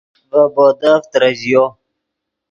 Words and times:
ڤے 0.31 0.41
بودف 0.55 1.01
ترژیو 1.11 1.63